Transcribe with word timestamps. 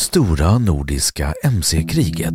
Stora 0.00 0.58
nordiska 0.58 1.34
mc-kriget. 1.44 2.34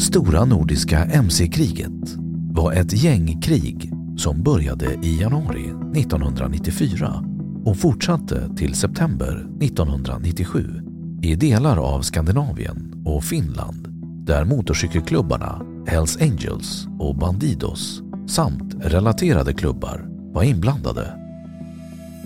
Stora 0.00 0.44
nordiska 0.44 1.04
mc-kriget 1.04 2.16
var 2.50 2.72
ett 2.72 3.02
gängkrig 3.02 3.92
som 4.16 4.42
började 4.42 4.94
i 5.02 5.20
januari 5.20 5.64
1994 5.94 7.24
och 7.64 7.78
fortsatte 7.78 8.56
till 8.56 8.74
september 8.74 9.48
1997 9.60 10.80
i 11.22 11.34
delar 11.34 11.76
av 11.76 12.02
Skandinavien 12.02 13.02
och 13.06 13.24
Finland 13.24 13.81
där 14.26 14.44
motorcykelklubbarna 14.44 15.62
Hells 15.86 16.16
Angels 16.20 16.86
och 16.98 17.16
Bandidos 17.16 18.02
samt 18.26 18.74
relaterade 18.80 19.52
klubbar 19.52 20.08
var 20.32 20.42
inblandade. 20.42 21.18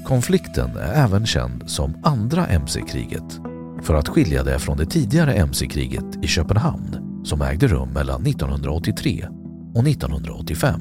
Konflikten 0.04 0.70
är 0.76 1.04
även 1.04 1.26
känd 1.26 1.70
som 1.70 1.94
andra 2.02 2.46
mc-kriget 2.46 3.40
för 3.82 3.94
att 3.94 4.08
skilja 4.08 4.42
det 4.42 4.58
från 4.58 4.76
det 4.76 4.86
tidigare 4.86 5.34
mc-kriget 5.34 6.24
i 6.24 6.26
Köpenhamn 6.26 7.22
som 7.24 7.42
ägde 7.42 7.66
rum 7.66 7.88
mellan 7.88 8.26
1983 8.26 9.28
och 9.74 9.88
1985. 9.88 10.80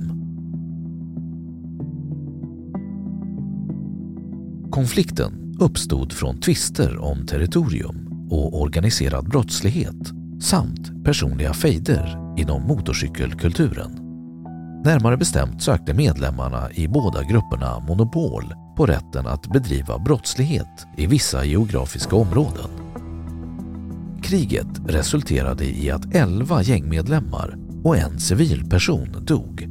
Konflikten 4.71 5.55
uppstod 5.59 6.13
från 6.13 6.39
tvister 6.39 6.97
om 6.97 7.25
territorium 7.25 8.27
och 8.29 8.61
organiserad 8.61 9.29
brottslighet 9.29 10.14
samt 10.41 11.05
personliga 11.05 11.53
fejder 11.53 12.17
inom 12.37 12.67
motorcykelkulturen. 12.67 13.91
Närmare 14.85 15.17
bestämt 15.17 15.61
sökte 15.63 15.93
medlemmarna 15.93 16.71
i 16.71 16.87
båda 16.87 17.23
grupperna 17.23 17.79
monopol 17.79 18.53
på 18.77 18.85
rätten 18.85 19.27
att 19.27 19.47
bedriva 19.47 19.99
brottslighet 19.99 20.87
i 20.97 21.07
vissa 21.07 21.45
geografiska 21.45 22.15
områden. 22.15 22.69
Kriget 24.23 24.67
resulterade 24.87 25.65
i 25.65 25.91
att 25.91 26.15
11 26.15 26.61
gängmedlemmar 26.61 27.57
och 27.83 27.97
en 27.97 28.19
civilperson 28.19 29.25
dog. 29.25 29.69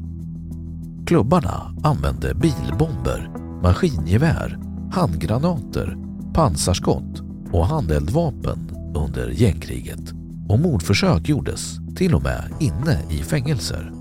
Klubbarna 1.06 1.74
använde 1.82 2.34
bilbomber, 2.34 3.30
maskingevär, 3.62 4.58
handgranater, 4.92 5.96
pansarskott 6.34 7.22
och 7.52 7.66
handeldvapen 7.66 8.70
under 8.94 9.30
gängkriget 9.30 10.13
och 10.48 10.58
mordförsök 10.58 11.28
gjordes 11.28 11.76
till 11.96 12.14
och 12.14 12.22
med 12.22 12.44
inne 12.60 12.98
i 13.10 13.16
fängelser. 13.16 13.92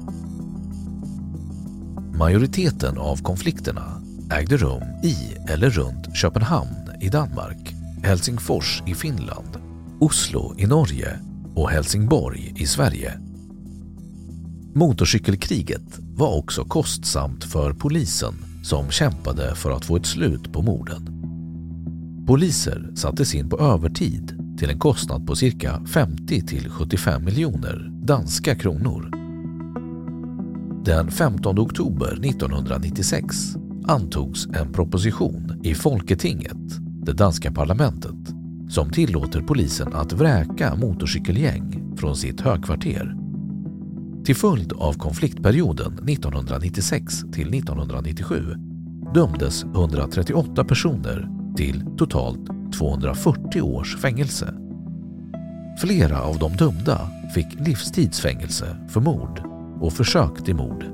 Majoriteten 2.18 2.98
av 2.98 3.18
konflikterna 3.18 4.02
ägde 4.32 4.58
rum 4.58 4.84
i 5.04 5.16
eller 5.50 5.70
runt 5.70 6.16
Köpenhamn 6.16 6.92
i 7.02 7.10
Danmark, 7.10 7.76
Helsingfors 8.04 8.84
i 8.88 8.94
Finland, 8.94 9.58
Oslo 10.00 10.56
i 10.58 10.66
Norge 10.66 11.20
och 11.56 11.70
Helsingborg 11.70 12.54
i 12.58 12.66
Sverige. 12.66 13.20
Motorcykelkriget 14.74 16.00
var 16.00 16.38
också 16.38 16.66
kostsamt 16.66 17.44
för 17.44 17.74
polisen 17.74 18.34
som 18.64 18.90
kämpade 18.92 19.56
för 19.56 19.72
att 19.72 19.86
få 19.86 19.96
ett 19.96 20.06
slut 20.06 20.54
på 20.54 20.62
morden. 20.62 21.10
Poliser 22.28 22.92
sattes 22.96 23.36
in 23.36 23.50
på 23.50 23.60
övertid 23.60 24.43
till 24.64 24.72
en 24.72 24.80
kostnad 24.80 25.28
på 25.28 25.36
cirka 25.36 25.82
50 25.86 26.42
till 26.42 26.70
75 26.70 27.26
miljoner 27.26 27.90
danska 28.02 28.56
kronor. 28.56 29.12
Den 30.86 31.12
15 31.12 31.60
oktober 31.60 32.12
1996 32.26 33.36
antogs 33.88 34.48
en 34.48 34.74
proposition 34.74 35.62
i 35.64 35.76
Folketinget, 35.76 36.80
det 37.06 37.14
danska 37.14 37.52
parlamentet, 37.52 38.16
som 38.70 38.90
tillåter 38.90 39.42
polisen 39.42 39.94
att 39.94 40.14
vräka 40.14 40.76
motorcykelgäng 40.76 41.96
från 41.98 42.16
sitt 42.16 42.42
högkvarter. 42.42 43.16
Till 44.26 44.36
följd 44.36 44.74
av 44.74 44.94
konfliktperioden 44.94 45.94
1996 45.94 47.22
till 47.34 47.54
1997 47.54 48.56
dömdes 49.14 49.64
138 49.64 50.64
personer 50.64 51.30
till 51.58 51.86
totalt 51.98 52.63
240 52.74 53.62
års 53.62 53.98
fängelse. 53.98 54.54
Flera 55.82 56.22
av 56.22 56.40
de 56.40 56.52
dömda 56.52 57.10
fick 57.36 57.48
livstidsfängelse 57.60 58.78
för 58.90 59.02
mord 59.02 59.42
och 59.82 59.94
försök 59.94 60.46
till 60.46 60.56
mord. 60.56 60.86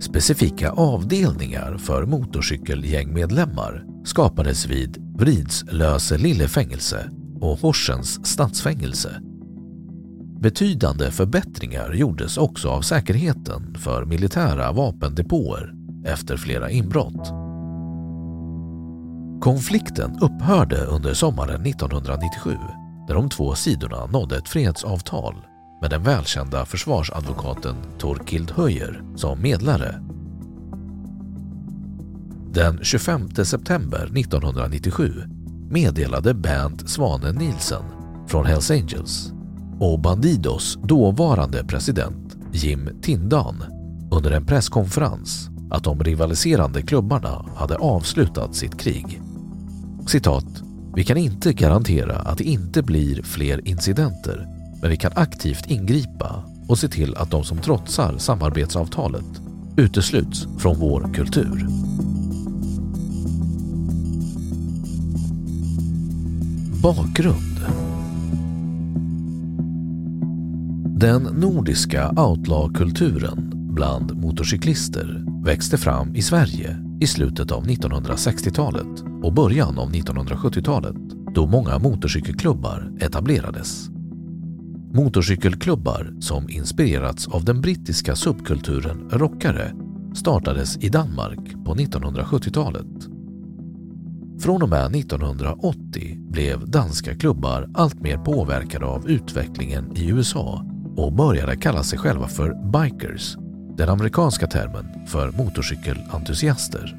Specifika 0.00 0.70
avdelningar 0.70 1.76
för 1.78 2.06
motorcykelgängmedlemmar 2.06 3.84
skapades 4.04 4.66
vid 4.66 4.96
Vridslöse 5.18 6.18
lille 6.18 6.48
fängelse 6.48 7.10
och 7.40 7.58
Horsens 7.58 8.26
stadsfängelse. 8.26 9.20
Betydande 10.40 11.10
förbättringar 11.10 11.92
gjordes 11.92 12.36
också 12.36 12.68
av 12.68 12.80
säkerheten 12.80 13.74
för 13.74 14.04
militära 14.04 14.72
vapendepåer 14.72 15.72
efter 16.06 16.36
flera 16.36 16.70
inbrott. 16.70 17.43
Konflikten 19.40 20.18
upphörde 20.20 20.84
under 20.84 21.14
sommaren 21.14 21.66
1997 21.66 22.56
när 23.08 23.14
de 23.14 23.28
två 23.28 23.54
sidorna 23.54 24.06
nådde 24.06 24.36
ett 24.36 24.48
fredsavtal 24.48 25.34
med 25.80 25.90
den 25.90 26.02
välkända 26.02 26.64
försvarsadvokaten 26.64 27.76
Torkild 27.98 28.50
Höjer 28.50 29.02
som 29.16 29.42
medlare. 29.42 30.02
Den 32.52 32.78
25 32.82 33.28
september 33.30 34.10
1997 34.18 35.12
meddelade 35.70 36.34
Bernt 36.34 36.90
Svane 36.90 37.32
Nielsen 37.32 37.82
från 38.26 38.46
Hells 38.46 38.70
Angels 38.70 39.32
och 39.80 40.00
Bandidos 40.00 40.78
dåvarande 40.82 41.64
president 41.64 42.36
Jim 42.52 42.88
Tindan 43.02 43.64
under 44.10 44.30
en 44.30 44.46
presskonferens 44.46 45.50
att 45.74 45.84
de 45.84 46.00
rivaliserande 46.04 46.82
klubbarna 46.82 47.44
hade 47.56 47.76
avslutat 47.76 48.54
sitt 48.54 48.80
krig. 48.80 49.20
Citat. 50.06 50.46
Vi 50.94 51.04
kan 51.04 51.16
inte 51.16 51.52
garantera 51.52 52.16
att 52.16 52.38
det 52.38 52.44
inte 52.44 52.82
blir 52.82 53.22
fler 53.22 53.68
incidenter 53.68 54.46
men 54.80 54.90
vi 54.90 54.96
kan 54.96 55.12
aktivt 55.14 55.70
ingripa 55.70 56.44
och 56.68 56.78
se 56.78 56.88
till 56.88 57.16
att 57.16 57.30
de 57.30 57.44
som 57.44 57.58
trotsar 57.58 58.18
samarbetsavtalet 58.18 59.40
utesluts 59.76 60.46
från 60.58 60.78
vår 60.78 61.14
kultur. 61.14 61.66
Bakgrund 66.82 67.54
Den 71.00 71.22
nordiska 71.22 72.10
outlaw-kulturen 72.16 73.50
bland 73.74 74.16
motorcyklister 74.16 75.33
växte 75.44 75.78
fram 75.78 76.14
i 76.14 76.22
Sverige 76.22 76.76
i 77.00 77.06
slutet 77.06 77.52
av 77.52 77.66
1960-talet 77.66 79.04
och 79.22 79.32
början 79.32 79.78
av 79.78 79.92
1970-talet 79.92 80.96
då 81.34 81.46
många 81.46 81.78
motorcykelklubbar 81.78 82.92
etablerades. 83.00 83.88
Motorcykelklubbar 84.92 86.14
som 86.20 86.50
inspirerats 86.50 87.28
av 87.28 87.44
den 87.44 87.60
brittiska 87.60 88.16
subkulturen 88.16 89.10
rockare 89.10 89.72
startades 90.14 90.76
i 90.76 90.88
Danmark 90.88 91.64
på 91.64 91.74
1970-talet. 91.74 93.08
Från 94.40 94.62
och 94.62 94.68
med 94.68 94.96
1980 94.96 96.18
blev 96.30 96.70
danska 96.70 97.14
klubbar 97.14 97.70
alltmer 97.74 98.16
påverkade 98.16 98.86
av 98.86 99.10
utvecklingen 99.10 99.96
i 99.96 100.08
USA 100.08 100.64
och 100.96 101.12
började 101.12 101.56
kalla 101.56 101.82
sig 101.82 101.98
själva 101.98 102.28
för 102.28 102.70
bikers, 102.72 103.36
den 103.76 103.88
amerikanska 103.88 104.46
termen 104.46 104.86
för 105.06 105.30
motorcykelentusiaster. 105.30 106.96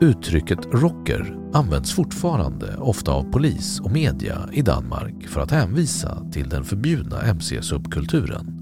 Uttrycket 0.00 0.58
rocker 0.72 1.36
används 1.52 1.92
fortfarande 1.92 2.76
ofta 2.76 3.12
av 3.12 3.32
polis 3.32 3.80
och 3.80 3.92
media 3.92 4.48
i 4.52 4.62
Danmark 4.62 5.28
för 5.28 5.40
att 5.40 5.50
hänvisa 5.50 6.22
till 6.32 6.48
den 6.48 6.64
förbjudna 6.64 7.22
mc-subkulturen. 7.22 8.52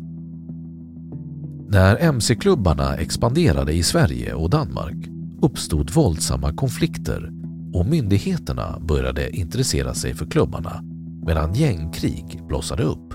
När 1.69 1.96
mc-klubbarna 1.96 2.94
expanderade 2.94 3.72
i 3.72 3.82
Sverige 3.82 4.34
och 4.34 4.50
Danmark 4.50 4.96
uppstod 5.43 5.90
våldsamma 5.90 6.52
konflikter 6.52 7.31
och 7.75 7.87
myndigheterna 7.87 8.78
började 8.81 9.37
intressera 9.37 9.94
sig 9.94 10.14
för 10.14 10.26
klubbarna 10.26 10.82
medan 11.26 11.55
gängkrig 11.55 12.40
blossade 12.49 12.82
upp. 12.82 13.14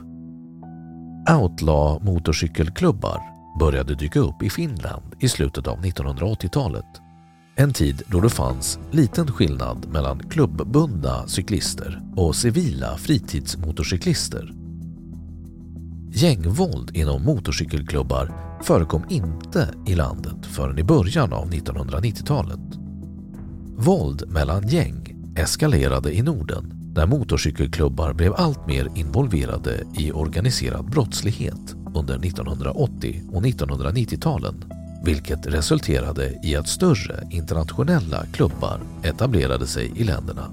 Outlaw-motorcykelklubbar 1.29 3.38
började 3.59 3.95
dyka 3.95 4.19
upp 4.19 4.43
i 4.43 4.49
Finland 4.49 5.15
i 5.19 5.29
slutet 5.29 5.67
av 5.67 5.81
1980-talet. 5.81 6.85
En 7.55 7.73
tid 7.73 8.01
då 8.07 8.19
det 8.19 8.29
fanns 8.29 8.79
liten 8.91 9.27
skillnad 9.27 9.87
mellan 9.89 10.19
klubbbundna 10.19 11.27
cyklister 11.27 12.01
och 12.15 12.35
civila 12.35 12.97
fritidsmotorcyklister. 12.97 14.53
Gängvåld 16.11 16.97
inom 16.97 17.23
motorcykelklubbar 17.23 18.31
förekom 18.63 19.03
inte 19.09 19.69
i 19.87 19.95
landet 19.95 20.45
förrän 20.45 20.79
i 20.79 20.83
början 20.83 21.33
av 21.33 21.49
1990-talet. 21.51 22.79
Våld 23.77 24.23
mellan 24.27 24.67
gäng 24.67 25.15
eskalerade 25.37 26.15
i 26.15 26.21
Norden 26.21 26.91
när 26.95 27.05
motorcykelklubbar 27.05 28.13
blev 28.13 28.33
allt 28.33 28.67
mer 28.67 28.91
involverade 28.95 29.83
i 29.97 30.11
organiserad 30.11 30.91
brottslighet 30.91 31.75
under 31.95 32.25
1980 32.25 33.21
och 33.31 33.43
1990-talen 33.43 34.63
vilket 35.03 35.47
resulterade 35.47 36.39
i 36.43 36.55
att 36.55 36.67
större 36.67 37.27
internationella 37.31 38.25
klubbar 38.25 38.81
etablerade 39.03 39.67
sig 39.67 39.91
i 39.95 40.03
länderna. 40.03 40.51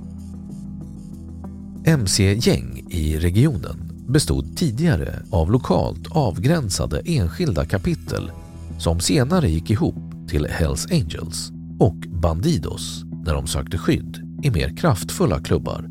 MC-gäng 1.84 2.86
i 2.90 3.18
regionen 3.18 3.92
bestod 4.08 4.56
tidigare 4.56 5.22
av 5.30 5.52
lokalt 5.52 6.06
avgränsade 6.10 7.02
enskilda 7.04 7.64
kapitel 7.64 8.30
som 8.78 9.00
senare 9.00 9.50
gick 9.50 9.70
ihop 9.70 10.28
till 10.28 10.46
Hells 10.46 10.86
Angels 10.90 11.50
och 11.78 11.96
Bandidos 11.96 13.04
när 13.24 13.34
de 13.34 13.46
sökte 13.46 13.78
skydd 13.78 14.40
i 14.42 14.50
mer 14.50 14.76
kraftfulla 14.76 15.40
klubbar. 15.40 15.88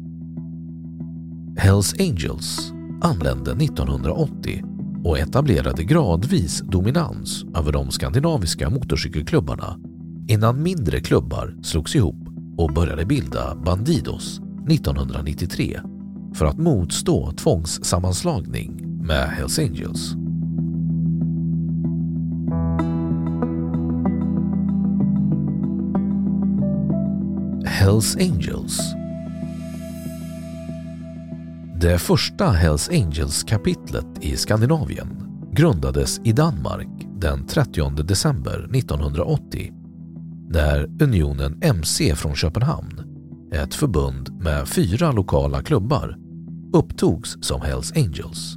Hells 1.57 1.95
Angels 1.99 2.71
anlände 3.01 3.51
1980 3.51 4.74
och 5.05 5.19
etablerade 5.19 5.83
gradvis 5.83 6.59
dominans 6.59 7.45
över 7.55 7.71
de 7.71 7.91
skandinaviska 7.91 8.69
motorcykelklubbarna 8.69 9.79
innan 10.27 10.63
mindre 10.63 10.99
klubbar 10.99 11.55
slogs 11.63 11.95
ihop 11.95 12.27
och 12.57 12.73
började 12.73 13.05
bilda 13.05 13.55
Bandidos 13.55 14.39
1993 14.69 15.79
för 16.35 16.45
att 16.45 16.57
motstå 16.57 17.31
tvångssammanslagning 17.31 18.81
med 19.01 19.29
Hells 19.29 19.59
Angels. 19.59 20.15
Hells 27.65 28.15
Angels 28.15 28.79
det 31.85 31.99
första 31.99 32.51
Hells 32.51 32.89
Angels-kapitlet 32.89 34.05
i 34.21 34.37
Skandinavien 34.37 35.07
grundades 35.51 36.19
i 36.23 36.31
Danmark 36.31 36.87
den 37.21 37.47
30 37.47 37.89
december 37.89 38.69
1980 38.75 39.71
när 40.49 41.03
Unionen 41.03 41.59
MC 41.61 42.15
från 42.15 42.35
Köpenhamn, 42.35 43.01
ett 43.53 43.73
förbund 43.73 44.41
med 44.41 44.67
fyra 44.67 45.11
lokala 45.11 45.63
klubbar, 45.63 46.17
upptogs 46.73 47.37
som 47.41 47.61
Hells 47.61 47.91
Angels. 47.95 48.55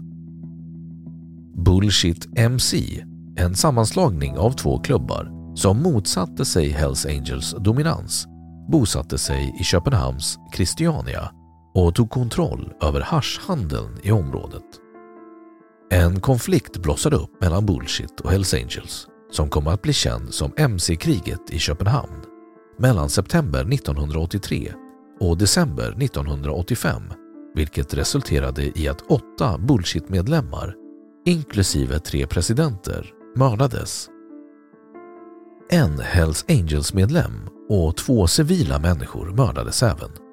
Bullshit 1.65 2.29
MC, 2.37 3.05
en 3.37 3.55
sammanslagning 3.55 4.39
av 4.39 4.51
två 4.51 4.79
klubbar 4.79 5.55
som 5.55 5.83
motsatte 5.83 6.45
sig 6.45 6.69
Hells 6.69 7.07
Angels 7.07 7.55
dominans, 7.59 8.27
bosatte 8.73 9.19
sig 9.19 9.57
i 9.61 9.65
Köpenhamns 9.65 10.39
Christiania 10.55 11.31
och 11.79 11.95
tog 11.95 12.11
kontroll 12.11 12.73
över 12.83 13.01
haschhandeln 13.01 13.99
i 14.03 14.11
området. 14.11 14.65
En 15.91 16.21
konflikt 16.21 16.77
blossade 16.77 17.17
upp 17.17 17.41
mellan 17.41 17.67
Bullshit 17.67 18.21
och 18.21 18.31
Hells 18.31 18.55
Angels 18.55 19.07
som 19.31 19.49
kom 19.49 19.67
att 19.67 19.83
bli 19.83 19.93
känd 19.93 20.35
som 20.35 20.53
MC-kriget 20.57 21.51
i 21.51 21.59
Köpenhamn 21.59 22.23
mellan 22.79 23.11
september 23.11 23.73
1983 23.73 24.73
och 25.21 25.39
december 25.39 26.03
1985 26.03 27.03
vilket 27.55 27.95
resulterade 27.95 28.79
i 28.79 28.89
att 28.89 29.03
åtta 29.03 29.59
Bullshit-medlemmar 29.59 30.75
inklusive 31.27 31.99
tre 31.99 32.27
presidenter 32.27 33.13
mördades. 33.37 34.09
En 35.71 36.01
Hells 36.01 36.45
Angels-medlem 36.49 37.49
och 37.69 37.97
två 37.97 38.27
civila 38.27 38.79
människor 38.79 39.27
mördades 39.27 39.83
även. 39.83 40.28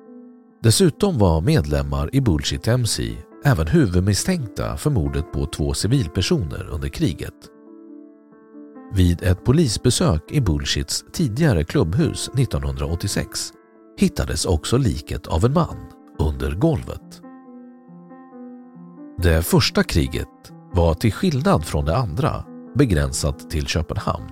Dessutom 0.63 1.17
var 1.17 1.41
medlemmar 1.41 2.15
i 2.15 2.21
Bullshit 2.21 2.67
MC 2.67 3.17
även 3.45 3.67
huvudmisstänkta 3.67 4.77
för 4.77 4.89
mordet 4.89 5.31
på 5.31 5.45
två 5.45 5.73
civilpersoner 5.73 6.69
under 6.71 6.89
kriget. 6.89 7.33
Vid 8.93 9.23
ett 9.23 9.45
polisbesök 9.45 10.31
i 10.31 10.41
Bullshits 10.41 11.05
tidigare 11.13 11.63
klubbhus 11.63 12.27
1986 12.27 13.51
hittades 13.97 14.45
också 14.45 14.77
liket 14.77 15.27
av 15.27 15.45
en 15.45 15.53
man 15.53 15.77
under 16.19 16.51
golvet. 16.51 17.21
Det 19.17 19.41
första 19.45 19.83
kriget 19.83 20.51
var 20.73 20.93
till 20.93 21.13
skillnad 21.13 21.65
från 21.65 21.85
det 21.85 21.97
andra 21.97 22.45
begränsat 22.75 23.49
till 23.49 23.67
Köpenhamn. 23.67 24.31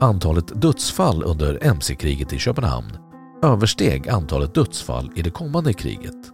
Antalet 0.00 0.62
dödsfall 0.62 1.22
under 1.22 1.58
mc-kriget 1.64 2.32
i 2.32 2.38
Köpenhamn 2.38 3.03
översteg 3.44 4.08
antalet 4.08 4.54
dödsfall 4.54 5.12
i 5.16 5.22
det 5.22 5.30
kommande 5.30 5.72
kriget. 5.72 6.32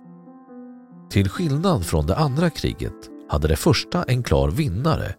Till 1.11 1.29
skillnad 1.29 1.87
från 1.87 2.07
det 2.07 2.17
andra 2.17 2.51
kriget 2.51 3.11
hade 3.29 3.49
det 3.49 3.57
första 3.57 4.03
en 4.03 4.23
klar 4.23 4.51
vinnare 4.51 5.15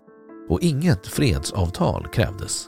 och 0.49 0.61
inget 0.61 1.07
fredsavtal 1.07 2.07
krävdes. 2.07 2.67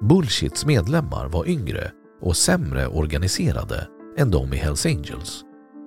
Bullshits 0.00 0.66
medlemmar 0.66 1.28
var 1.28 1.48
yngre 1.48 1.90
och 2.22 2.36
sämre 2.36 2.86
organiserade 2.86 3.88
än 4.18 4.30
de 4.30 4.52
i 4.52 4.56
Hells 4.56 4.86
Angels 4.86 5.42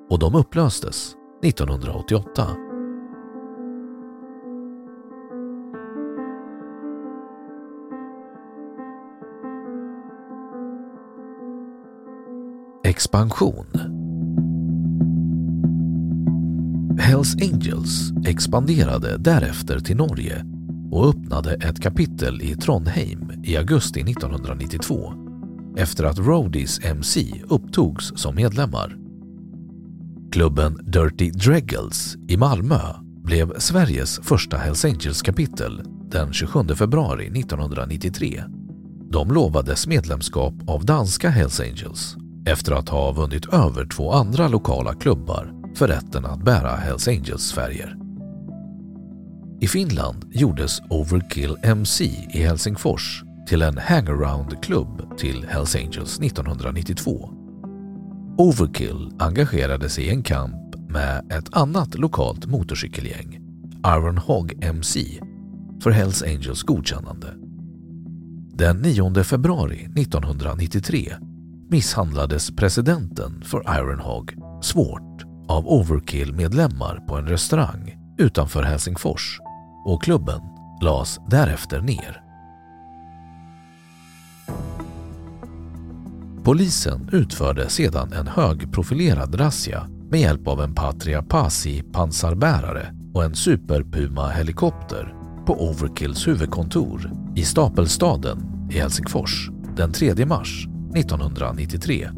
och 0.10 0.20
de 0.20 0.36
upplöstes 0.36 1.16
1988. 1.44 2.69
Expansion 12.90 13.66
Hells 17.00 17.36
Angels 17.36 18.12
expanderade 18.26 19.18
därefter 19.18 19.80
till 19.80 19.98
Norge 19.98 20.46
och 20.92 21.10
öppnade 21.10 21.54
ett 21.54 21.82
kapitel 21.82 22.42
i 22.42 22.56
Trondheim 22.56 23.32
i 23.44 23.58
augusti 23.58 24.02
1992 24.02 25.14
efter 25.78 26.04
att 26.04 26.20
Roadies 26.20 26.80
MC 26.84 27.42
upptogs 27.48 28.12
som 28.16 28.36
medlemmar. 28.36 28.98
Klubben 30.32 30.80
Dirty 30.92 31.32
Dreggles 31.32 32.16
i 32.28 32.38
Malmö 32.38 32.80
blev 33.24 33.60
Sveriges 33.60 34.20
första 34.24 34.58
Hells 34.58 34.86
Angels-kapitel 34.86 35.82
den 36.12 36.34
27 36.34 36.60
februari 36.76 37.40
1993. 37.40 38.44
De 39.12 39.32
lovades 39.32 39.88
medlemskap 39.88 40.54
av 40.68 40.86
danska 40.86 41.30
Hells 41.30 41.60
Angels 41.60 42.18
efter 42.50 42.72
att 42.72 42.90
ha 42.90 43.12
vunnit 43.12 43.54
över 43.54 43.86
två 43.86 44.12
andra 44.12 44.48
lokala 44.48 44.94
klubbar 44.94 45.54
för 45.76 45.88
rätten 45.88 46.26
att 46.26 46.44
bära 46.44 46.76
Hells 46.76 47.08
Angels-färger. 47.08 47.96
I 49.62 49.68
Finland 49.68 50.26
gjordes 50.32 50.82
Overkill 50.90 51.58
MC 51.64 52.06
i 52.34 52.44
Helsingfors 52.44 53.24
till 53.48 53.62
en 53.62 53.78
hangaround-klubb 53.78 55.18
till 55.18 55.46
Hells 55.50 55.76
Angels 55.76 56.20
1992. 56.20 57.30
Overkill 58.38 59.12
engagerade 59.20 59.90
sig 59.90 60.04
i 60.04 60.10
en 60.10 60.24
kamp 60.24 60.76
med 60.90 61.32
ett 61.32 61.58
annat 61.58 61.96
lokalt 61.96 62.46
motorcykelgäng, 62.46 63.40
Iron 63.86 64.18
Hog 64.18 64.64
MC, 64.64 65.20
för 65.84 65.92
Hells 65.92 66.24
Angels 66.24 66.64
godkännande. 66.64 67.34
Den 68.54 68.82
9 68.82 69.24
februari 69.24 69.90
1993 69.96 71.14
misshandlades 71.70 72.56
presidenten 72.56 73.44
för 73.46 73.80
Iron 73.80 74.00
Hog 74.00 74.34
svårt 74.62 75.24
av 75.48 75.68
Overkill-medlemmar 75.68 77.00
på 77.08 77.16
en 77.16 77.28
restaurang 77.28 77.98
utanför 78.18 78.64
Helsingfors 78.64 79.40
och 79.86 80.04
klubben 80.04 80.42
lades 80.82 81.20
därefter 81.30 81.82
ner. 81.82 82.24
Polisen 86.44 87.10
utförde 87.12 87.70
sedan 87.70 88.14
en 88.14 88.28
högprofilerad 88.28 89.40
razzia 89.40 89.88
med 90.10 90.20
hjälp 90.20 90.48
av 90.48 90.62
en 90.62 90.76
Patria 90.76 91.24
Pasi 91.24 91.84
pansarbärare 91.84 92.94
och 93.14 93.24
en 93.24 93.36
Super 93.36 93.84
Puma-helikopter 93.84 95.14
på 95.46 95.70
Overkills 95.70 96.28
huvudkontor 96.28 97.12
i 97.36 97.44
Stapelstaden 97.44 98.70
i 98.72 98.80
Helsingfors 98.80 99.50
den 99.76 99.92
3 99.92 100.26
mars 100.26 100.68
1993 100.96 102.10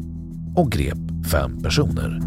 och 0.56 0.72
grep 0.72 0.98
fem 1.30 1.62
personer. 1.62 2.20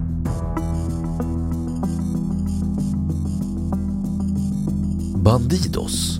Bandidos 5.23 6.19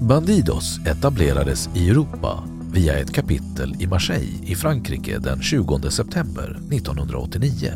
Bandidos 0.00 0.80
etablerades 0.86 1.70
i 1.74 1.90
Europa 1.90 2.44
via 2.72 2.98
ett 2.98 3.12
kapitel 3.12 3.82
i 3.82 3.86
Marseille 3.86 4.38
i 4.42 4.54
Frankrike 4.54 5.18
den 5.18 5.42
20 5.42 5.90
september 5.90 6.58
1989. 6.72 7.72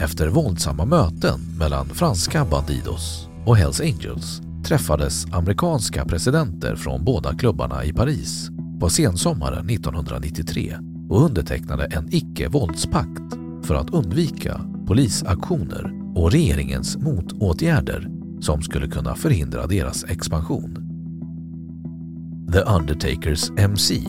Efter 0.00 0.28
våldsamma 0.28 0.84
möten 0.84 1.40
mellan 1.58 1.86
franska 1.86 2.44
Bandidos 2.44 3.28
och 3.44 3.56
Hells 3.56 3.80
Angels 3.80 4.40
träffades 4.66 5.26
amerikanska 5.32 6.04
presidenter 6.04 6.76
från 6.76 7.04
båda 7.04 7.34
klubbarna 7.34 7.84
i 7.84 7.92
Paris 7.92 8.50
på 8.80 8.88
sensommaren 8.88 9.70
1993 9.70 10.76
och 11.08 11.24
undertecknade 11.24 11.84
en 11.84 12.08
icke-våldspakt 12.10 13.34
för 13.62 13.74
att 13.74 13.90
undvika 13.90 14.60
polisaktioner 14.86 15.92
och 16.14 16.32
regeringens 16.32 16.96
motåtgärder 16.96 18.08
som 18.40 18.62
skulle 18.62 18.88
kunna 18.88 19.14
förhindra 19.14 19.66
deras 19.66 20.04
expansion. 20.04 20.78
The 22.52 22.60
Undertakers 22.60 23.50
MC, 23.56 24.02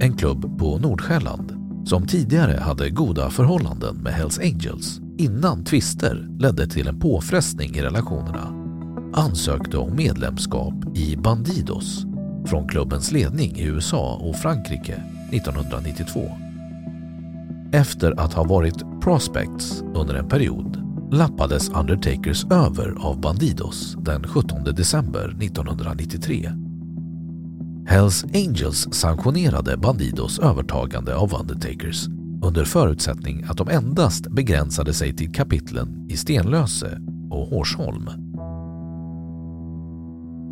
en 0.00 0.16
klubb 0.16 0.58
på 0.58 0.78
Nordsjälland 0.78 1.52
som 1.84 2.06
tidigare 2.06 2.60
hade 2.60 2.90
goda 2.90 3.30
förhållanden 3.30 3.96
med 3.96 4.12
Hells 4.12 4.38
Angels 4.38 5.00
innan 5.18 5.64
tvister 5.64 6.28
ledde 6.38 6.66
till 6.66 6.88
en 6.88 7.00
påfrestning 7.00 7.76
i 7.76 7.82
relationerna, 7.82 8.59
ansökte 9.12 9.78
om 9.78 9.96
medlemskap 9.96 10.74
i 10.94 11.16
Bandidos 11.16 12.06
från 12.46 12.68
klubbens 12.68 13.12
ledning 13.12 13.56
i 13.56 13.64
USA 13.64 14.16
och 14.16 14.36
Frankrike 14.36 15.02
1992. 15.30 16.30
Efter 17.72 18.20
att 18.20 18.32
ha 18.32 18.44
varit 18.44 19.00
prospects 19.00 19.82
under 19.94 20.14
en 20.14 20.28
period 20.28 20.76
lappades 21.12 21.68
Undertakers 21.68 22.44
över 22.44 22.94
av 22.98 23.20
Bandidos 23.20 23.96
den 23.98 24.26
17 24.26 24.64
december 24.64 25.36
1993 25.40 26.50
Hells 27.86 28.24
Angels 28.34 28.88
sanktionerade 28.92 29.76
Bandidos 29.76 30.38
övertagande 30.38 31.16
av 31.16 31.34
Undertakers 31.40 32.06
under 32.42 32.64
förutsättning 32.64 33.44
att 33.48 33.56
de 33.56 33.68
endast 33.68 34.30
begränsade 34.30 34.94
sig 34.94 35.16
till 35.16 35.32
kapitlen 35.32 36.06
i 36.10 36.16
Stenlöse 36.16 37.00
och 37.30 37.46
Horsholm. 37.46 38.29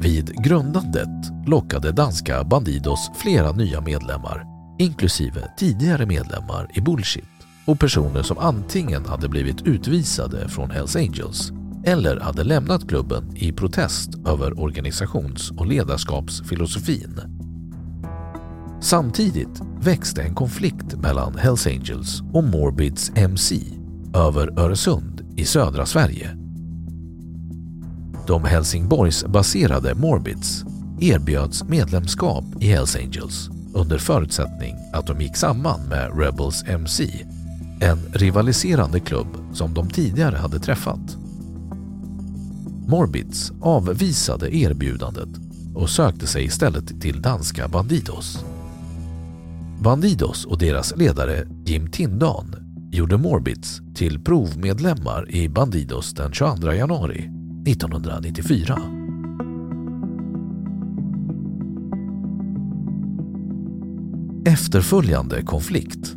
Vid 0.01 0.45
grundandet 0.45 1.47
lockade 1.47 1.93
danska 1.93 2.45
Bandidos 2.45 3.11
flera 3.15 3.53
nya 3.53 3.81
medlemmar, 3.81 4.45
inklusive 4.79 5.51
tidigare 5.59 6.07
medlemmar 6.07 6.71
i 6.75 6.81
Bullshit 6.81 7.25
och 7.65 7.81
personer 7.81 8.23
som 8.23 8.39
antingen 8.39 9.07
hade 9.07 9.29
blivit 9.29 9.63
utvisade 9.63 10.49
från 10.49 10.71
Hells 10.71 10.97
Angels 10.97 11.53
eller 11.85 12.21
hade 12.21 12.45
lämnat 12.45 12.89
klubben 12.89 13.37
i 13.37 13.53
protest 13.53 14.11
över 14.27 14.61
organisations 14.61 15.51
och 15.51 15.67
ledarskapsfilosofin. 15.67 17.21
Samtidigt 18.81 19.61
växte 19.81 20.23
en 20.23 20.35
konflikt 20.35 20.97
mellan 20.97 21.39
Hells 21.39 21.67
Angels 21.67 22.23
och 22.33 22.45
Morbids 22.45 23.13
MC 23.15 23.61
över 24.15 24.59
Öresund 24.59 25.35
i 25.37 25.45
södra 25.45 25.87
Sverige. 25.87 26.48
De 28.29 28.45
Helsingborgsbaserade 28.45 29.95
Morbids 29.95 30.65
erbjöds 31.01 31.65
medlemskap 31.65 32.45
i 32.61 32.67
Hells 32.67 32.97
Angels 32.97 33.49
under 33.75 33.99
förutsättning 33.99 34.77
att 34.93 35.07
de 35.07 35.21
gick 35.21 35.37
samman 35.37 35.81
med 35.89 36.19
Rebels 36.21 36.65
MC, 36.67 37.27
en 37.81 37.99
rivaliserande 38.13 39.01
klubb 39.01 39.27
som 39.53 39.75
de 39.75 39.91
tidigare 39.91 40.37
hade 40.37 40.59
träffat. 40.59 41.17
Morbids 42.87 43.53
avvisade 43.61 44.57
erbjudandet 44.57 45.29
och 45.75 45.91
sökte 45.91 46.27
sig 46.27 46.45
istället 46.45 47.01
till 47.01 47.23
danska 47.23 47.69
Bandidos. 47.69 48.45
Bandidos 49.81 50.45
och 50.45 50.59
deras 50.59 50.97
ledare 50.97 51.49
Jim 51.65 51.91
Tindan 51.91 52.55
gjorde 52.93 53.17
Morbids 53.17 53.81
till 53.95 54.25
provmedlemmar 54.25 55.31
i 55.31 55.49
Bandidos 55.49 56.15
den 56.15 56.33
22 56.33 56.73
januari 56.73 57.38
1994. 57.69 58.79
Efterföljande 64.47 65.43
konflikt 65.43 66.15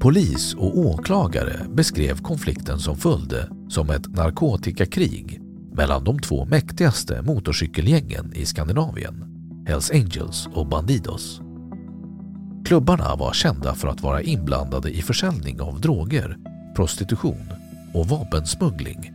Polis 0.00 0.54
och 0.54 0.78
åklagare 0.78 1.66
beskrev 1.74 2.20
konflikten 2.20 2.78
som 2.78 2.96
följde 2.96 3.50
som 3.68 3.90
ett 3.90 4.08
narkotikakrig 4.08 5.40
mellan 5.72 6.04
de 6.04 6.18
två 6.18 6.44
mäktigaste 6.44 7.22
motorcykelgängen 7.22 8.32
i 8.34 8.46
Skandinavien, 8.46 9.24
Hells 9.66 9.90
Angels 9.90 10.48
och 10.54 10.68
Bandidos. 10.68 11.40
Klubbarna 12.64 13.16
var 13.16 13.32
kända 13.32 13.74
för 13.74 13.88
att 13.88 14.02
vara 14.02 14.22
inblandade 14.22 14.90
i 14.90 15.02
försäljning 15.02 15.60
av 15.60 15.80
droger, 15.80 16.36
prostitution 16.74 17.65
och 17.96 18.08
vapensmuggling 18.08 19.12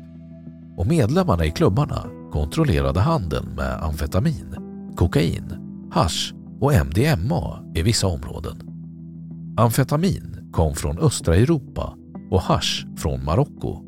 och 0.77 0.87
medlemmarna 0.87 1.45
i 1.45 1.51
klubbarna 1.51 2.09
kontrollerade 2.31 2.99
handeln 2.99 3.55
med 3.55 3.83
amfetamin, 3.83 4.55
kokain, 4.95 5.55
hash 5.91 6.33
och 6.59 6.73
MDMA 6.73 7.63
i 7.75 7.81
vissa 7.81 8.07
områden. 8.07 8.57
Amfetamin 9.57 10.49
kom 10.51 10.75
från 10.75 10.99
östra 10.99 11.35
Europa 11.35 11.97
och 12.31 12.41
hash 12.41 12.85
från 12.97 13.25
Marocko. 13.25 13.83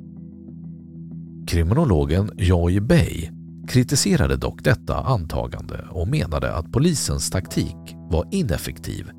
Kriminologen 1.48 2.32
Joy 2.38 2.80
Bay 2.80 3.30
kritiserade 3.68 4.36
dock 4.36 4.64
detta 4.64 4.98
antagande 4.98 5.86
och 5.90 6.08
menade 6.08 6.56
att 6.56 6.72
polisens 6.72 7.30
taktik 7.30 7.96
var 8.10 8.28
ineffektiv 8.32 9.12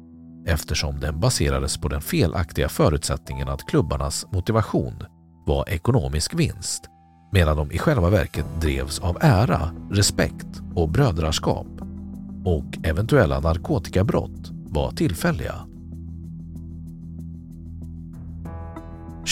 eftersom 0.46 1.00
den 1.00 1.20
baserades 1.20 1.78
på 1.78 1.88
den 1.88 2.00
felaktiga 2.00 2.68
förutsättningen 2.68 3.48
att 3.48 3.68
klubbarnas 3.68 4.26
motivation 4.32 4.94
var 5.46 5.68
ekonomisk 5.68 6.34
vinst 6.34 6.90
medan 7.34 7.56
de 7.56 7.72
i 7.72 7.78
själva 7.78 8.10
verket 8.10 8.46
drevs 8.60 8.98
av 8.98 9.18
ära, 9.20 9.70
respekt 9.90 10.46
och 10.74 10.88
brödraskap. 10.88 11.66
och 12.44 12.78
eventuella 12.82 13.40
narkotikabrott 13.40 14.50
var 14.50 14.90
tillfälliga. 14.90 15.54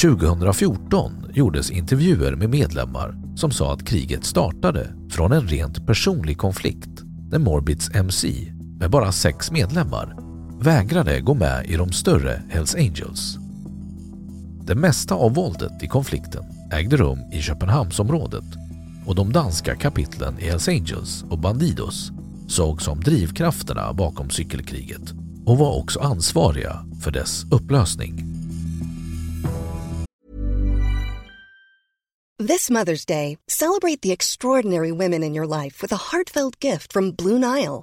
2014 0.02 1.12
gjordes 1.32 1.70
intervjuer 1.70 2.36
med 2.36 2.50
medlemmar 2.50 3.14
som 3.36 3.50
sa 3.50 3.72
att 3.72 3.86
kriget 3.86 4.24
startade 4.24 4.94
från 5.10 5.32
en 5.32 5.48
rent 5.48 5.86
personlig 5.86 6.38
konflikt 6.38 7.02
när 7.30 7.38
Morbids 7.38 7.90
MC, 7.94 8.52
med 8.78 8.90
bara 8.90 9.12
sex 9.12 9.50
medlemmar, 9.50 10.16
vägrade 10.60 11.20
gå 11.20 11.34
med 11.34 11.66
i 11.66 11.76
de 11.76 11.92
större 11.92 12.42
Hells 12.48 12.74
Angels. 12.74 13.41
Det 14.66 14.74
mesta 14.74 15.14
av 15.14 15.34
våldet 15.34 15.82
i 15.82 15.88
konflikten 15.88 16.44
ägde 16.72 16.96
rum 16.96 17.18
i 17.32 17.42
Köpenhamnsområdet 17.42 18.44
och 19.06 19.14
de 19.14 19.32
danska 19.32 19.76
kapitlen 19.76 20.38
i 20.38 20.44
Hells 20.44 20.68
Angels 20.68 21.24
och 21.30 21.38
Bandidos 21.38 22.10
såg 22.48 22.82
som 22.82 23.00
drivkrafterna 23.00 23.92
bakom 23.92 24.30
cykelkriget 24.30 25.12
och 25.46 25.58
var 25.58 25.78
också 25.78 26.00
ansvariga 26.00 26.84
för 27.00 27.10
dess 27.10 27.44
upplösning. 27.52 28.16
This 32.48 32.70
Mother's 32.70 33.08
Day, 33.08 33.38
celebrate 33.48 34.00
the 34.02 34.12
extraordinary 34.12 34.90
women 34.90 35.22
in 35.22 35.34
your 35.34 35.62
life 35.62 35.82
with 35.82 35.94
a 35.94 36.00
heartfelt 36.12 36.64
gift 36.64 36.92
from 36.92 37.12
Blue 37.12 37.38
Nile. 37.38 37.82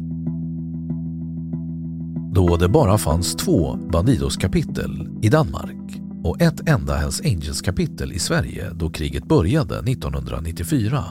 då 2.33 2.57
det 2.57 2.69
bara 2.69 2.97
fanns 2.97 3.35
två 3.35 3.75
Bandidos-kapitel 3.75 5.09
i 5.21 5.29
Danmark 5.29 6.01
och 6.23 6.41
ett 6.41 6.69
enda 6.69 6.95
Hells 6.95 7.21
Angels-kapitel 7.21 8.11
i 8.11 8.19
Sverige 8.19 8.69
då 8.73 8.89
kriget 8.89 9.25
började 9.25 9.91
1994 9.91 11.03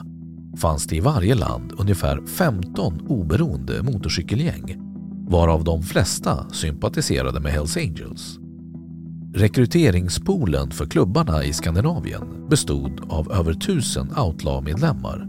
fanns 0.57 0.87
det 0.87 0.95
i 0.95 0.99
varje 0.99 1.35
land 1.35 1.73
ungefär 1.77 2.27
15 2.27 2.99
oberoende 3.07 3.83
motorcykelgäng 3.83 4.77
varav 5.27 5.63
de 5.63 5.83
flesta 5.83 6.49
sympatiserade 6.49 7.39
med 7.39 7.51
Hells 7.51 7.77
Angels. 7.77 8.39
Rekryteringspoolen 9.33 10.71
för 10.71 10.85
klubbarna 10.85 11.43
i 11.43 11.53
Skandinavien 11.53 12.47
bestod 12.49 13.01
av 13.09 13.31
över 13.31 13.53
tusen 13.53 14.17
outlaw-medlemmar. 14.17 15.27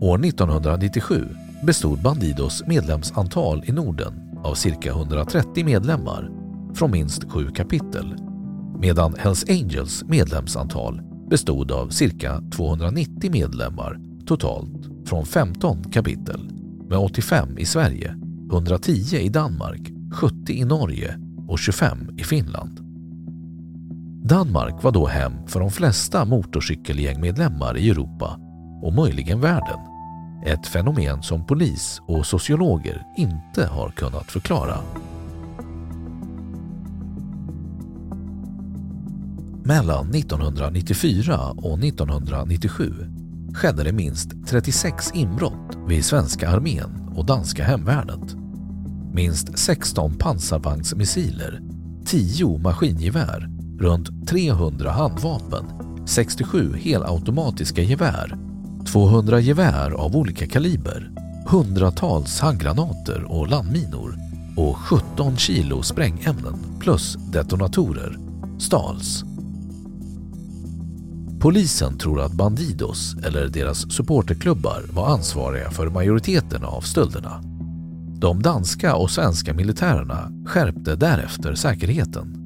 År 0.00 0.24
1997 0.24 1.28
bestod 1.62 2.02
Bandidos 2.02 2.66
medlemsantal 2.66 3.62
i 3.66 3.72
Norden 3.72 4.14
av 4.44 4.54
cirka 4.54 4.90
130 4.90 5.64
medlemmar 5.64 6.30
från 6.74 6.90
minst 6.90 7.30
sju 7.30 7.50
kapitel 7.50 8.14
medan 8.80 9.14
Hells 9.18 9.44
Angels 9.48 10.04
medlemsantal 10.04 11.00
bestod 11.30 11.72
av 11.72 11.88
cirka 11.88 12.42
290 12.56 13.30
medlemmar 13.32 13.98
totalt 14.26 15.08
från 15.08 15.26
15 15.26 15.84
kapitel 15.84 16.50
med 16.88 16.98
85 16.98 17.58
i 17.58 17.64
Sverige, 17.64 18.14
110 18.52 19.16
i 19.16 19.28
Danmark, 19.28 19.90
70 20.12 20.52
i 20.52 20.64
Norge 20.64 21.18
och 21.48 21.58
25 21.58 21.98
i 22.18 22.24
Finland. 22.24 22.80
Danmark 24.28 24.82
var 24.82 24.92
då 24.92 25.06
hem 25.06 25.32
för 25.46 25.60
de 25.60 25.70
flesta 25.70 26.24
motorcykelgängmedlemmar 26.24 27.76
i 27.76 27.90
Europa 27.90 28.40
och 28.82 28.92
möjligen 28.92 29.40
världen. 29.40 29.95
Ett 30.46 30.66
fenomen 30.66 31.22
som 31.22 31.46
polis 31.46 32.02
och 32.06 32.26
sociologer 32.26 33.06
inte 33.16 33.66
har 33.66 33.90
kunnat 33.90 34.30
förklara. 34.30 34.78
Mellan 39.64 40.14
1994 40.14 41.50
och 41.50 41.78
1997 41.78 42.94
skedde 43.54 43.84
det 43.84 43.92
minst 43.92 44.46
36 44.46 45.12
inbrott 45.14 45.78
vid 45.88 46.04
svenska 46.04 46.48
armén 46.48 47.12
och 47.16 47.26
danska 47.26 47.64
hemvärnet. 47.64 48.36
Minst 49.12 49.58
16 49.58 50.14
pansarvagnsmissiler, 50.14 51.60
10 52.04 52.58
maskingevär, 52.58 53.48
runt 53.78 54.28
300 54.28 54.90
handvapen, 54.90 55.64
67 56.06 56.76
helautomatiska 56.76 57.82
gevär 57.82 58.45
200 58.86 59.40
gevär 59.40 59.90
av 59.90 60.16
olika 60.16 60.46
kaliber, 60.46 61.10
hundratals 61.46 62.40
handgranater 62.40 63.24
och 63.28 63.48
landminor 63.48 64.18
och 64.56 64.76
17 64.76 65.36
kilo 65.36 65.82
sprängämnen 65.82 66.54
plus 66.80 67.16
detonatorer 67.32 68.18
stals. 68.58 69.24
Polisen 71.40 71.98
tror 71.98 72.20
att 72.20 72.32
Bandidos 72.32 73.16
eller 73.26 73.48
deras 73.48 73.92
supporterklubbar 73.92 74.82
var 74.92 75.08
ansvariga 75.08 75.70
för 75.70 75.90
majoriteten 75.90 76.64
av 76.64 76.80
stölderna. 76.80 77.42
De 78.20 78.42
danska 78.42 78.96
och 78.96 79.10
svenska 79.10 79.54
militärerna 79.54 80.32
skärpte 80.46 80.96
därefter 80.96 81.54
säkerheten. 81.54 82.36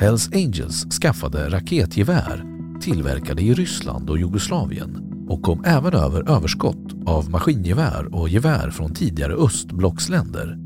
Hells 0.00 0.30
Angels 0.32 0.86
skaffade 1.00 1.50
raketgevär 1.50 2.44
tillverkade 2.80 3.42
i 3.42 3.54
Ryssland 3.54 4.10
och 4.10 4.18
Jugoslavien 4.18 5.13
och 5.28 5.42
kom 5.42 5.64
även 5.64 5.94
över 5.94 6.30
överskott 6.30 6.94
av 7.06 7.30
maskingevär 7.30 8.14
och 8.14 8.28
gevär 8.28 8.70
från 8.70 8.94
tidigare 8.94 9.32
östblocksländer. 9.32 10.58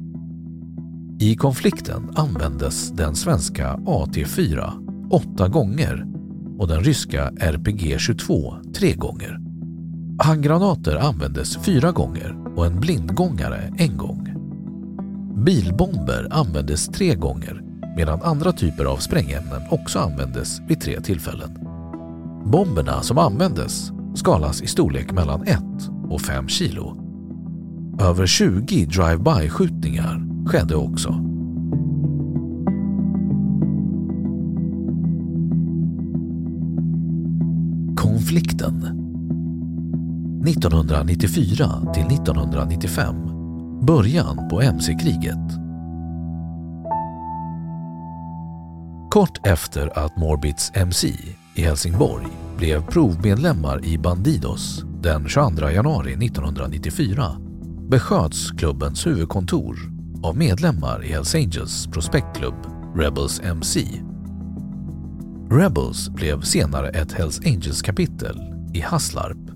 I 1.21 1.37
konflikten 1.37 2.11
användes 2.15 2.91
den 2.91 3.15
svenska 3.17 3.75
AT4 3.75 4.73
åtta 5.11 5.49
gånger 5.49 6.07
och 6.59 6.69
den 6.69 6.85
ryska 6.85 7.31
RPG-22 7.31 8.73
tre 8.73 8.93
gånger. 8.93 9.39
Handgranater 10.19 10.97
användes 10.97 11.57
fyra 11.57 11.93
gånger 11.93 12.37
och 12.57 12.67
en 12.67 12.81
blindgångare 12.81 13.75
en 13.79 13.97
gång. 13.97 14.35
Bilbomber 15.45 16.29
användes 16.31 16.87
tre 16.87 17.15
gånger 17.15 17.63
medan 17.97 18.23
andra 18.23 18.53
typer 18.53 18.85
av 18.85 18.97
sprängämnen 18.97 19.63
också 19.71 19.99
användes 19.99 20.61
vid 20.69 20.81
tre 20.81 21.01
tillfällen. 21.01 21.59
Bomberna 22.45 23.03
som 23.03 23.19
användes 23.19 23.93
skalas 24.15 24.63
i 24.63 24.67
storlek 24.67 25.13
mellan 25.13 25.43
1 25.43 25.59
och 26.11 26.21
5 26.21 26.49
kilo. 26.49 26.97
Över 28.01 28.27
20 28.27 28.85
drive-by-skjutningar 28.85 30.47
skedde 30.49 30.77
också. 30.77 31.29
konflikten. 38.29 38.83
1994 40.47 41.93
till 41.95 42.07
1995, 42.07 43.15
början 43.87 44.49
på 44.49 44.61
mc-kriget. 44.61 45.53
Kort 49.11 49.47
efter 49.47 49.99
att 49.99 50.17
Morbits 50.17 50.73
MC 50.75 51.15
i 51.59 51.63
Helsingborg 51.63 52.27
blev 52.57 52.83
provmedlemmar 52.83 53.85
i 53.85 53.99
Bandidos 53.99 54.85
den 55.03 55.29
22 55.29 55.71
januari 55.71 56.13
1994 56.13 57.37
besköts 57.91 58.51
klubbens 58.51 59.07
huvudkontor 59.07 59.77
av 60.23 60.37
medlemmar 60.37 61.05
i 61.05 61.09
Hells 61.09 61.35
Angels 61.35 61.87
prospektklubb 61.87 62.55
Rebels 62.97 63.41
MC. 63.41 63.87
Rebels 65.51 66.11
blev 66.11 66.41
senare 66.41 66.89
ett 66.89 67.13
Hells 67.13 67.41
Angels-kapitel 67.47 68.37
i 68.75 68.81
Haslarp. 68.81 69.51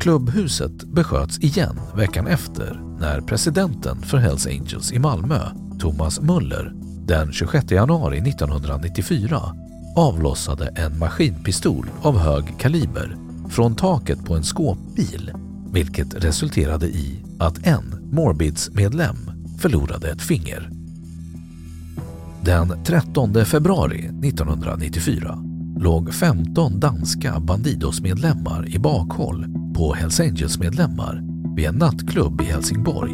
Klubbhuset 0.00 0.84
besköts 0.84 1.38
igen 1.38 1.80
veckan 1.96 2.26
efter 2.26 2.80
när 3.00 3.20
presidenten 3.20 4.02
för 4.02 4.18
Hells 4.18 4.46
Angels 4.46 4.92
i 4.92 4.98
Malmö, 4.98 5.40
Thomas 5.80 6.20
Muller, 6.20 6.72
den 7.06 7.32
26 7.32 7.70
januari 7.70 8.18
1994 8.18 9.69
avlossade 9.96 10.68
en 10.68 10.98
maskinpistol 10.98 11.90
av 12.02 12.18
hög 12.18 12.58
kaliber 12.58 13.16
från 13.48 13.76
taket 13.76 14.24
på 14.24 14.34
en 14.34 14.44
skåpbil 14.44 15.32
vilket 15.72 16.24
resulterade 16.24 16.86
i 16.86 17.24
att 17.38 17.66
en 17.66 18.08
Morbids-medlem 18.12 19.16
förlorade 19.58 20.10
ett 20.10 20.22
finger. 20.22 20.70
Den 22.42 22.84
13 22.84 23.44
februari 23.44 23.98
1994 23.98 25.38
låg 25.78 26.14
15 26.14 26.80
danska 26.80 27.40
Bandidos-medlemmar 27.40 28.74
i 28.74 28.78
bakhåll 28.78 29.46
på 29.76 29.94
Hells 29.94 30.20
Angels-medlemmar 30.20 31.22
vid 31.56 31.66
en 31.66 31.74
nattklubb 31.74 32.40
i 32.40 32.44
Helsingborg 32.44 33.12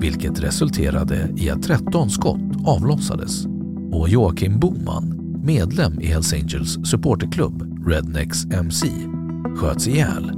vilket 0.00 0.40
resulterade 0.40 1.30
i 1.36 1.50
att 1.50 1.62
13 1.62 2.10
skott 2.10 2.66
avlossades 2.66 3.46
och 3.92 4.08
Joakim 4.08 4.60
Boman, 4.60 5.21
medlem 5.42 6.00
i 6.00 6.06
Hells 6.06 6.32
Angels 6.32 6.88
supporterklubb 6.90 7.86
Rednecks 7.88 8.44
MC, 8.44 8.88
sköts 9.56 9.88
ihjäl. 9.88 10.32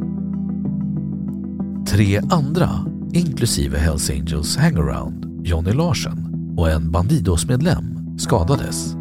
Tre 1.89 2.21
andra, 2.31 2.71
inklusive 3.13 3.79
Hells 3.79 4.11
Angels 4.11 4.57
hangaround 4.57 5.47
Johnny 5.47 5.73
Larsen 5.73 6.35
och 6.57 6.71
en 6.71 6.91
Bandidos-medlem 6.91 8.19
skadades. 8.19 8.95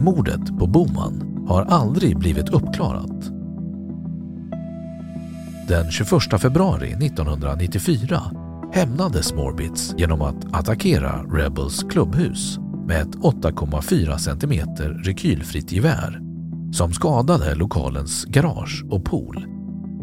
Mordet 0.00 0.58
på 0.58 0.66
Boman 0.66 1.44
har 1.48 1.62
aldrig 1.62 2.18
blivit 2.18 2.48
uppklarat. 2.48 3.30
Den 5.68 5.90
21 5.90 6.40
februari 6.40 6.92
1994 6.92 8.22
hämnades 8.72 9.34
Morbits 9.34 9.94
genom 9.98 10.22
att 10.22 10.54
attackera 10.54 11.22
Rebels 11.22 11.82
klubbhus 11.90 12.58
med 12.86 13.02
ett 13.02 13.16
8,4 13.16 14.18
cm 14.18 14.76
rekylfritt 15.04 15.72
gevär 15.72 16.20
som 16.72 16.92
skadade 16.92 17.54
lokalens 17.54 18.24
garage 18.24 18.84
och 18.90 19.04
pool 19.04 19.46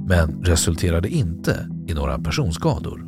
men 0.07 0.43
resulterade 0.43 1.09
inte 1.09 1.67
i 1.87 1.93
några 1.93 2.19
personskador. 2.19 3.05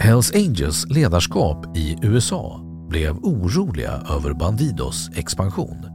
Hells 0.00 0.32
Angels 0.34 0.86
ledarskap 0.88 1.76
i 1.76 1.98
USA 2.02 2.60
blev 2.88 3.16
oroliga 3.16 3.92
över 3.92 4.34
Bandidos 4.34 5.10
expansion 5.14 5.86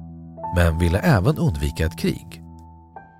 men 0.55 0.77
ville 0.79 0.99
även 0.99 1.37
undvika 1.37 1.85
ett 1.85 1.99
krig. 1.99 2.41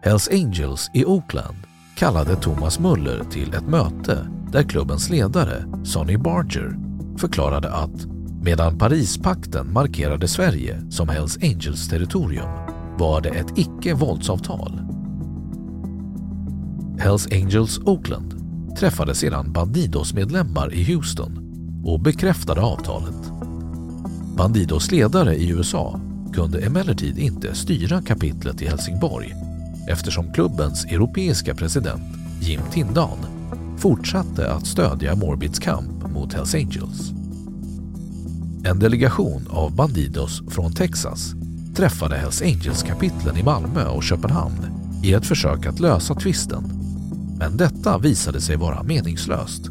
Hells 0.03 0.29
Angels 0.31 0.91
i 0.93 1.05
Oakland 1.05 1.57
kallade 1.95 2.35
Thomas 2.35 2.79
Muller 2.79 3.23
till 3.23 3.53
ett 3.53 3.67
möte 3.67 4.27
där 4.55 4.63
klubbens 4.63 5.09
ledare 5.09 5.65
Sonny 5.83 6.17
Barger 6.17 6.77
förklarade 7.17 7.71
att 7.73 8.05
medan 8.41 8.77
Parispakten 8.77 9.73
markerade 9.73 10.27
Sverige 10.27 10.81
som 10.89 11.09
Hells 11.09 11.37
Angels 11.41 11.89
territorium 11.89 12.49
var 12.97 13.21
det 13.21 13.29
ett 13.29 13.57
icke-våldsavtal. 13.57 14.81
Hells 16.99 17.27
Angels 17.31 17.79
Oakland 17.79 18.33
träffade 18.79 19.15
sedan 19.15 19.53
Bandidos-medlemmar 19.53 20.73
i 20.73 20.83
Houston 20.83 21.39
och 21.85 21.99
bekräftade 21.99 22.61
avtalet. 22.61 23.31
Bandidos 24.37 24.91
ledare 24.91 25.35
i 25.35 25.49
USA 25.49 25.99
kunde 26.33 26.59
emellertid 26.59 27.17
inte 27.17 27.55
styra 27.55 28.01
kapitlet 28.01 28.61
i 28.61 28.67
Helsingborg 28.67 29.35
eftersom 29.89 30.33
klubbens 30.33 30.85
europeiska 30.85 31.55
president 31.55 32.03
Jim 32.41 32.61
Tindal 32.71 33.34
fortsatte 33.77 34.51
att 34.51 34.67
stödja 34.67 35.15
Morbids 35.15 35.59
kamp 35.59 36.13
mot 36.13 36.33
Hells 36.33 36.55
Angels. 36.55 37.11
En 38.63 38.79
delegation 38.79 39.47
av 39.49 39.75
Bandidos 39.75 40.41
från 40.47 40.73
Texas 40.73 41.33
träffade 41.75 42.17
Hells 42.17 42.41
Angels-kapitlen 42.41 43.37
i 43.37 43.43
Malmö 43.43 43.85
och 43.85 44.03
Köpenhamn 44.03 44.85
i 45.03 45.13
ett 45.13 45.25
försök 45.25 45.65
att 45.65 45.79
lösa 45.79 46.15
tvisten. 46.15 46.63
Men 47.39 47.57
detta 47.57 47.97
visade 47.97 48.41
sig 48.41 48.55
vara 48.55 48.83
meningslöst. 48.83 49.61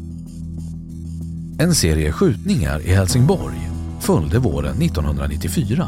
En 1.59 1.75
serie 1.75 2.11
skjutningar 2.11 2.79
i 2.79 2.93
Helsingborg 2.93 3.69
följde 3.99 4.39
våren 4.39 4.81
1994. 4.81 5.87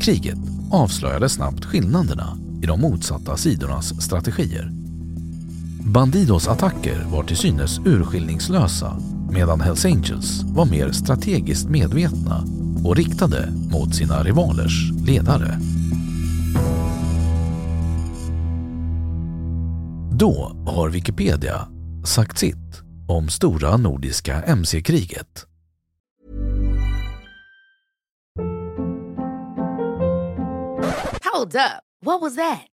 Kriget 0.00 0.38
avslöjade 0.70 1.28
snabbt 1.28 1.64
skillnaderna 1.64 2.38
i 2.62 2.66
de 2.66 2.80
motsatta 2.80 3.36
sidornas 3.36 4.02
strategier. 4.02 4.77
Bandidos 5.88 6.48
attacker 6.48 7.04
var 7.04 7.22
till 7.24 7.36
synes 7.36 7.78
urskillningslösa 7.78 8.96
medan 9.30 9.60
Hells 9.60 9.84
Angels 9.84 10.42
var 10.42 10.66
mer 10.66 10.92
strategiskt 10.92 11.68
medvetna 11.68 12.44
och 12.84 12.96
riktade 12.96 13.48
mot 13.72 13.94
sina 13.94 14.22
rivalers 14.22 14.92
ledare. 15.06 15.58
Då 20.12 20.56
har 20.66 20.88
Wikipedia 20.90 21.68
sagt 22.04 22.38
sitt 22.38 22.82
om 23.08 23.28
stora 23.28 23.76
nordiska 23.76 24.42
mc-kriget. 24.42 25.46
Hold 31.34 31.54
up. 31.54 31.82
What 32.00 32.20
was 32.20 32.36
that? 32.36 32.77